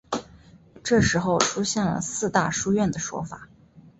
[0.83, 3.47] 这时候出现了四大书院的说法。